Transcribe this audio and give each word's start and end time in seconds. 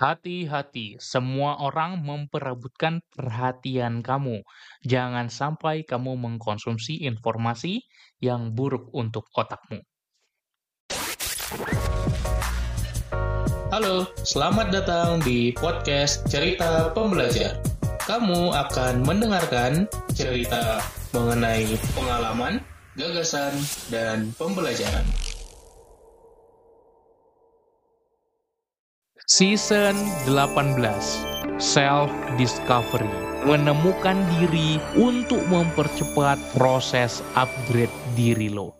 Hati-hati, 0.00 0.96
semua 0.96 1.60
orang 1.60 2.00
memperebutkan 2.00 3.04
perhatian 3.12 4.00
kamu. 4.00 4.40
Jangan 4.80 5.28
sampai 5.28 5.84
kamu 5.84 6.16
mengkonsumsi 6.16 7.04
informasi 7.04 7.84
yang 8.16 8.56
buruk 8.56 8.88
untuk 8.96 9.28
otakmu. 9.36 9.84
Halo, 13.68 14.08
selamat 14.24 14.72
datang 14.72 15.20
di 15.20 15.52
podcast 15.52 16.24
Cerita 16.32 16.88
Pembelajar. 16.96 17.60
Kamu 18.08 18.56
akan 18.56 19.04
mendengarkan 19.04 19.84
cerita 20.16 20.80
mengenai 21.12 21.76
pengalaman, 21.92 22.64
gagasan, 22.96 23.52
dan 23.92 24.32
pembelajaran. 24.40 25.04
Season 29.28 29.92
18 30.24 30.80
Self 31.60 32.08
Discovery 32.40 33.12
Menemukan 33.44 34.16
diri 34.40 34.80
untuk 34.96 35.44
mempercepat 35.52 36.40
proses 36.56 37.20
upgrade 37.36 37.92
diri 38.16 38.48
lo. 38.48 38.79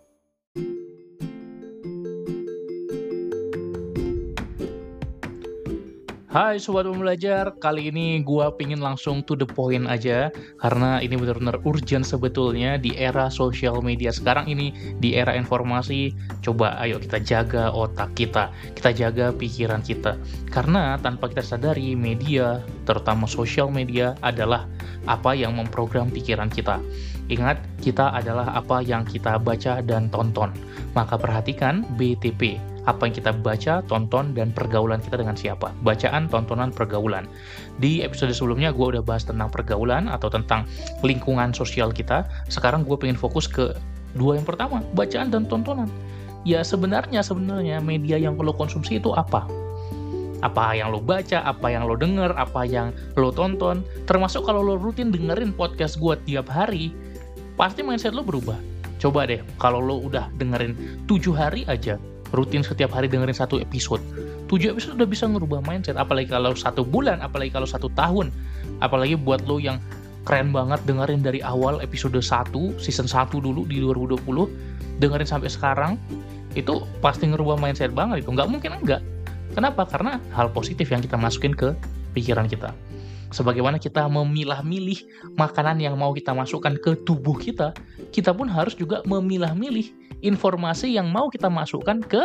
Hai 6.31 6.63
Sobat 6.63 6.87
Pembelajar, 6.87 7.59
kali 7.59 7.91
ini 7.91 8.23
gua 8.23 8.55
pingin 8.55 8.79
langsung 8.79 9.19
to 9.27 9.35
the 9.35 9.43
point 9.43 9.91
aja 9.91 10.31
Karena 10.63 11.03
ini 11.03 11.19
benar-benar 11.19 11.59
urgent 11.67 12.07
sebetulnya 12.07 12.79
di 12.79 12.95
era 12.95 13.27
sosial 13.27 13.83
media 13.83 14.15
sekarang 14.15 14.47
ini 14.47 14.71
Di 15.03 15.19
era 15.19 15.35
informasi, 15.35 16.15
coba 16.39 16.79
ayo 16.87 17.03
kita 17.03 17.19
jaga 17.19 17.75
otak 17.75 18.15
kita 18.15 18.55
Kita 18.79 18.95
jaga 18.95 19.35
pikiran 19.35 19.83
kita. 19.83 20.15
Karena 20.55 20.95
tanpa 21.03 21.35
kita 21.35 21.43
sadari 21.43 21.99
media, 21.99 22.63
terutama 22.87 23.27
sosial 23.27 23.67
media 23.67 24.15
adalah 24.23 24.71
apa 25.11 25.35
yang 25.35 25.59
memprogram 25.59 26.15
pikiran 26.15 26.47
kita. 26.47 26.79
Ingat, 27.27 27.59
kita 27.83 28.15
adalah 28.15 28.55
apa 28.55 28.83
yang 28.87 29.03
kita 29.03 29.39
baca 29.43 29.83
dan 29.83 30.07
tonton. 30.11 30.55
Maka 30.95 31.19
perhatikan 31.19 31.87
BTP, 31.99 32.70
apa 32.89 33.09
yang 33.09 33.15
kita 33.17 33.33
baca, 33.37 33.85
tonton, 33.85 34.33
dan 34.33 34.55
pergaulan 34.57 35.01
kita 35.05 35.21
dengan 35.21 35.37
siapa. 35.37 35.73
Bacaan, 35.85 36.33
tontonan, 36.33 36.73
pergaulan. 36.73 37.29
Di 37.77 38.01
episode 38.01 38.33
sebelumnya 38.33 38.73
gue 38.73 38.97
udah 38.97 39.05
bahas 39.05 39.29
tentang 39.29 39.53
pergaulan 39.53 40.09
atau 40.09 40.33
tentang 40.33 40.65
lingkungan 41.05 41.53
sosial 41.53 41.93
kita. 41.93 42.25
Sekarang 42.49 42.87
gue 42.87 42.97
pengen 42.97 43.21
fokus 43.21 43.45
ke 43.45 43.77
dua 44.17 44.41
yang 44.41 44.47
pertama, 44.49 44.81
bacaan 44.97 45.29
dan 45.29 45.45
tontonan. 45.45 45.91
Ya 46.49 46.65
sebenarnya 46.65 47.21
sebenarnya 47.21 47.85
media 47.85 48.17
yang 48.17 48.41
lo 48.41 48.57
konsumsi 48.57 48.97
itu 48.97 49.13
apa? 49.13 49.45
Apa 50.41 50.73
yang 50.73 50.89
lo 50.89 51.05
baca, 51.05 51.45
apa 51.45 51.69
yang 51.69 51.85
lo 51.85 52.01
denger, 52.01 52.33
apa 52.33 52.65
yang 52.65 52.97
lo 53.21 53.29
tonton. 53.29 53.85
Termasuk 54.09 54.49
kalau 54.49 54.65
lo 54.65 54.81
rutin 54.81 55.13
dengerin 55.13 55.53
podcast 55.53 56.01
gue 56.01 56.17
tiap 56.25 56.49
hari, 56.49 56.97
pasti 57.61 57.85
mindset 57.85 58.17
lo 58.17 58.25
berubah. 58.25 58.57
Coba 58.97 59.29
deh, 59.29 59.45
kalau 59.61 59.85
lo 59.85 60.01
udah 60.01 60.33
dengerin 60.41 61.05
tujuh 61.05 61.37
hari 61.37 61.69
aja, 61.69 62.01
rutin 62.35 62.63
setiap 62.63 62.95
hari 62.95 63.07
dengerin 63.11 63.35
satu 63.35 63.59
episode. 63.59 64.03
Tujuh 64.51 64.75
episode 64.75 64.99
udah 64.99 65.09
bisa 65.09 65.25
ngerubah 65.31 65.63
mindset, 65.63 65.95
apalagi 65.99 66.31
kalau 66.31 66.55
satu 66.55 66.83
bulan, 66.83 67.23
apalagi 67.23 67.55
kalau 67.55 67.67
satu 67.67 67.91
tahun. 67.95 68.35
Apalagi 68.83 69.15
buat 69.15 69.45
lo 69.47 69.63
yang 69.63 69.79
keren 70.27 70.51
banget 70.51 70.83
dengerin 70.87 71.23
dari 71.23 71.41
awal 71.41 71.79
episode 71.83 72.17
1, 72.19 72.23
season 72.83 73.07
1 73.07 73.31
dulu 73.39 73.67
di 73.67 73.79
2020, 73.83 74.21
dengerin 74.99 75.29
sampai 75.29 75.51
sekarang, 75.51 75.93
itu 76.59 76.83
pasti 76.99 77.31
ngerubah 77.31 77.57
mindset 77.59 77.95
banget 77.95 78.27
itu. 78.27 78.31
Nggak 78.35 78.49
mungkin 78.51 78.71
enggak. 78.83 79.03
Kenapa? 79.55 79.87
Karena 79.87 80.19
hal 80.35 80.51
positif 80.51 80.91
yang 80.91 81.03
kita 81.03 81.19
masukin 81.19 81.55
ke 81.55 81.75
pikiran 82.15 82.47
kita 82.51 82.75
sebagaimana 83.31 83.79
kita 83.79 84.07
memilah-milih 84.11 85.31
makanan 85.39 85.79
yang 85.79 85.95
mau 85.95 86.11
kita 86.11 86.35
masukkan 86.35 86.75
ke 86.77 86.99
tubuh 87.07 87.39
kita, 87.39 87.73
kita 88.11 88.35
pun 88.35 88.51
harus 88.51 88.75
juga 88.75 89.03
memilah-milih 89.07 89.91
informasi 90.21 90.93
yang 90.93 91.09
mau 91.09 91.33
kita 91.33 91.49
masukkan 91.49 92.03
ke 92.03 92.21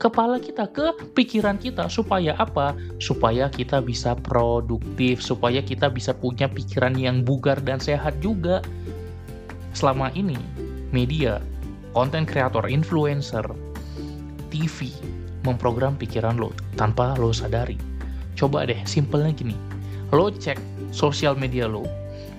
kepala 0.00 0.40
kita, 0.40 0.66
ke 0.72 0.96
pikiran 1.14 1.60
kita. 1.60 1.86
Supaya 1.92 2.34
apa? 2.40 2.74
Supaya 2.98 3.52
kita 3.52 3.84
bisa 3.84 4.16
produktif, 4.16 5.20
supaya 5.22 5.60
kita 5.60 5.92
bisa 5.92 6.16
punya 6.16 6.48
pikiran 6.50 6.96
yang 6.96 7.22
bugar 7.22 7.60
dan 7.62 7.78
sehat 7.78 8.16
juga. 8.24 8.64
Selama 9.76 10.08
ini, 10.16 10.40
media, 10.90 11.38
konten 11.92 12.24
kreator, 12.24 12.64
influencer, 12.64 13.44
TV, 14.48 14.88
memprogram 15.44 16.00
pikiran 16.00 16.40
lo 16.40 16.50
tanpa 16.80 17.12
lo 17.20 17.28
sadari. 17.30 17.76
Coba 18.36 18.64
deh, 18.68 18.80
simpelnya 18.84 19.32
gini 19.32 19.75
lo 20.14 20.30
cek 20.30 20.58
sosial 20.94 21.34
media 21.34 21.66
lo, 21.66 21.86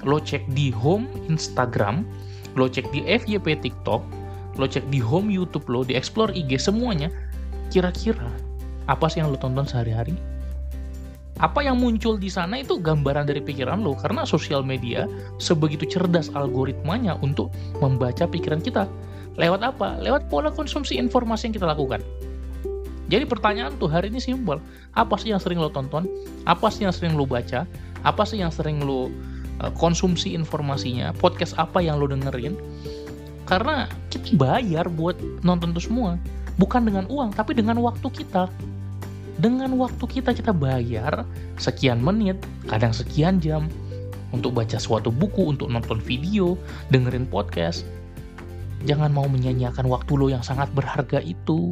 lo 0.08 0.22
cek 0.22 0.46
di 0.56 0.72
home 0.72 1.08
Instagram, 1.28 2.08
lo 2.56 2.72
cek 2.72 2.88
di 2.96 3.04
FYP 3.04 3.60
TikTok, 3.60 4.02
lo 4.56 4.66
cek 4.66 4.88
di 4.88 5.04
home 5.04 5.28
YouTube 5.28 5.68
lo, 5.68 5.84
di 5.84 5.98
explore 5.98 6.32
IG 6.32 6.56
semuanya, 6.62 7.12
kira-kira 7.74 8.28
apa 8.88 9.12
sih 9.12 9.20
yang 9.20 9.36
lo 9.36 9.40
tonton 9.40 9.68
sehari-hari? 9.68 10.16
Apa 11.38 11.62
yang 11.62 11.78
muncul 11.78 12.18
di 12.18 12.34
sana 12.34 12.66
itu 12.66 12.82
gambaran 12.82 13.30
dari 13.30 13.46
pikiran 13.46 13.86
lo 13.86 13.94
karena 13.94 14.26
sosial 14.26 14.66
media 14.66 15.06
sebegitu 15.38 15.86
cerdas 15.86 16.34
algoritmanya 16.34 17.14
untuk 17.22 17.54
membaca 17.78 18.26
pikiran 18.26 18.58
kita. 18.58 18.90
Lewat 19.38 19.62
apa? 19.62 20.02
Lewat 20.02 20.34
pola 20.34 20.50
konsumsi 20.50 20.98
informasi 20.98 21.52
yang 21.52 21.62
kita 21.62 21.70
lakukan. 21.70 22.02
Jadi 23.08 23.24
pertanyaan 23.24 23.76
tuh 23.80 23.88
hari 23.88 24.12
ini 24.12 24.20
simpel. 24.20 24.60
Apa 24.92 25.16
sih 25.16 25.32
yang 25.32 25.40
sering 25.40 25.64
lo 25.64 25.72
tonton? 25.72 26.04
Apa 26.44 26.68
sih 26.68 26.84
yang 26.84 26.92
sering 26.92 27.16
lo 27.16 27.24
baca? 27.24 27.64
Apa 28.04 28.28
sih 28.28 28.44
yang 28.44 28.52
sering 28.52 28.84
lo 28.84 29.08
uh, 29.64 29.72
konsumsi 29.80 30.36
informasinya? 30.36 31.16
Podcast 31.16 31.56
apa 31.56 31.80
yang 31.80 32.04
lo 32.04 32.12
dengerin? 32.12 32.60
Karena 33.48 33.88
kita 34.12 34.36
bayar 34.36 34.92
buat 34.92 35.16
nonton 35.40 35.72
itu 35.72 35.88
semua. 35.88 36.20
Bukan 36.60 36.84
dengan 36.84 37.08
uang, 37.08 37.32
tapi 37.32 37.56
dengan 37.56 37.80
waktu 37.80 38.12
kita. 38.12 38.52
Dengan 39.40 39.78
waktu 39.80 40.04
kita 40.04 40.34
kita 40.34 40.52
bayar 40.52 41.24
sekian 41.62 42.02
menit, 42.04 42.42
kadang 42.68 42.92
sekian 42.92 43.38
jam 43.40 43.70
untuk 44.36 44.52
baca 44.52 44.76
suatu 44.76 45.14
buku, 45.14 45.56
untuk 45.56 45.72
nonton 45.72 46.04
video, 46.04 46.60
dengerin 46.92 47.30
podcast. 47.30 47.88
Jangan 48.84 49.16
mau 49.16 49.30
menyanyiakan 49.32 49.88
waktu 49.88 50.12
lo 50.18 50.28
yang 50.28 50.44
sangat 50.44 50.68
berharga 50.76 51.24
itu. 51.24 51.72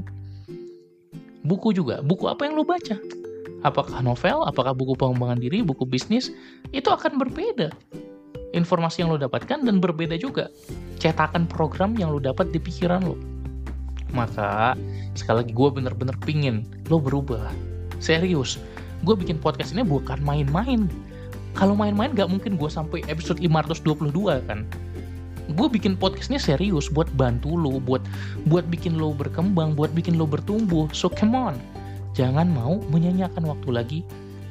Buku 1.46 1.78
juga, 1.78 2.02
buku 2.02 2.26
apa 2.26 2.50
yang 2.50 2.58
lo 2.58 2.66
baca? 2.66 2.98
Apakah 3.62 4.02
novel, 4.02 4.42
apakah 4.50 4.74
buku 4.74 4.98
pengembangan 4.98 5.38
diri, 5.38 5.62
buku 5.62 5.86
bisnis, 5.86 6.34
itu 6.74 6.90
akan 6.90 7.22
berbeda. 7.22 7.70
Informasi 8.58 9.06
yang 9.06 9.14
lo 9.14 9.22
dapatkan 9.22 9.62
dan 9.62 9.78
berbeda 9.78 10.18
juga. 10.18 10.50
Cetakan 10.98 11.46
program 11.46 11.94
yang 12.02 12.10
lo 12.10 12.18
dapat 12.18 12.50
di 12.50 12.58
pikiran 12.58 13.06
lo. 13.06 13.14
Maka, 14.10 14.74
sekali 15.14 15.46
lagi 15.46 15.54
gue 15.54 15.70
bener-bener 15.70 16.18
pingin 16.26 16.66
lo 16.90 16.98
berubah. 16.98 17.54
Serius, 18.02 18.58
gue 19.06 19.14
bikin 19.14 19.38
podcast 19.38 19.78
ini 19.78 19.86
bukan 19.86 20.18
main-main. 20.26 20.90
Kalau 21.54 21.78
main-main 21.78 22.10
gak 22.18 22.28
mungkin 22.28 22.58
gue 22.58 22.70
sampai 22.74 23.06
episode 23.06 23.38
522 23.38 24.50
kan 24.50 24.66
gue 25.56 25.68
bikin 25.72 25.96
podcast 25.96 26.28
ini 26.28 26.38
serius 26.38 26.92
buat 26.92 27.08
bantu 27.16 27.56
lo, 27.56 27.80
buat 27.80 28.04
buat 28.52 28.68
bikin 28.68 29.00
lo 29.00 29.16
berkembang, 29.16 29.74
buat 29.74 29.96
bikin 29.96 30.20
lo 30.20 30.28
bertumbuh. 30.28 30.92
So 30.92 31.08
come 31.08 31.34
on, 31.34 31.56
jangan 32.12 32.52
mau 32.52 32.84
menyanyiakan 32.92 33.48
waktu 33.48 33.70
lagi 33.72 34.00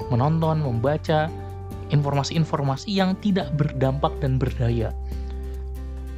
menonton, 0.09 0.65
membaca 0.65 1.29
informasi-informasi 1.93 2.89
yang 2.89 3.15
tidak 3.21 3.53
berdampak 3.55 4.17
dan 4.25 4.41
berdaya. 4.41 4.91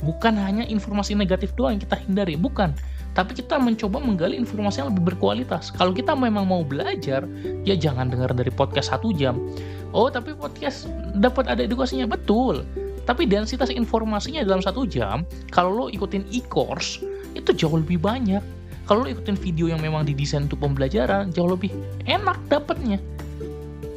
Bukan 0.07 0.39
hanya 0.39 0.63
informasi 0.63 1.19
negatif 1.19 1.51
doang 1.59 1.77
yang 1.77 1.83
kita 1.83 1.97
hindari, 1.99 2.39
bukan. 2.39 2.71
Tapi 3.17 3.33
kita 3.33 3.57
mencoba 3.57 3.97
menggali 3.97 4.37
informasi 4.37 4.85
yang 4.85 4.93
lebih 4.93 5.17
berkualitas. 5.17 5.73
Kalau 5.73 5.97
kita 5.97 6.13
memang 6.13 6.45
mau 6.45 6.61
belajar, 6.61 7.25
ya 7.65 7.73
jangan 7.73 8.13
dengar 8.13 8.37
dari 8.37 8.53
podcast 8.53 8.93
satu 8.93 9.11
jam. 9.17 9.41
Oh, 9.97 10.13
tapi 10.13 10.37
podcast 10.37 10.85
dapat 11.17 11.49
ada 11.49 11.65
edukasinya 11.65 12.05
betul 12.05 12.61
tapi 13.07 13.25
densitas 13.25 13.71
informasinya 13.71 14.43
dalam 14.43 14.61
satu 14.61 14.83
jam, 14.85 15.23
kalau 15.55 15.71
lo 15.73 15.87
ikutin 15.87 16.27
e-course, 16.35 17.01
itu 17.39 17.55
jauh 17.55 17.79
lebih 17.79 18.03
banyak. 18.03 18.43
Kalau 18.87 19.07
lo 19.07 19.09
ikutin 19.11 19.39
video 19.39 19.71
yang 19.71 19.79
memang 19.79 20.07
didesain 20.07 20.51
untuk 20.51 20.63
pembelajaran, 20.63 21.31
jauh 21.31 21.51
lebih 21.51 21.71
enak 22.11 22.39
dapetnya. 22.51 22.99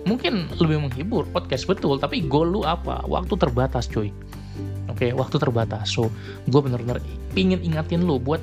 Mungkin 0.06 0.50
lebih 0.58 0.90
menghibur, 0.90 1.26
podcast 1.30 1.66
betul, 1.66 1.98
tapi 1.98 2.26
goal 2.26 2.54
lo 2.54 2.62
apa? 2.66 3.02
Waktu 3.06 3.34
terbatas 3.38 3.90
cuy. 3.90 4.14
Oke, 4.90 5.14
waktu 5.14 5.38
terbatas. 5.38 5.94
So, 5.94 6.10
gue 6.50 6.62
bener-bener 6.62 7.02
pingin 7.34 7.62
ingatin 7.62 8.06
lo 8.06 8.18
buat 8.18 8.42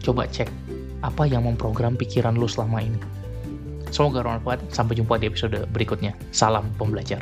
coba 0.00 0.28
cek 0.28 0.48
apa 1.04 1.28
yang 1.28 1.44
memprogram 1.44 1.96
pikiran 1.98 2.36
lo 2.36 2.48
selama 2.48 2.80
ini. 2.80 3.00
Semoga 3.92 4.24
bermanfaat. 4.24 4.72
Sampai 4.72 4.96
jumpa 4.96 5.20
di 5.20 5.28
episode 5.28 5.68
berikutnya. 5.68 6.16
Salam 6.32 6.64
pembelajar. 6.80 7.20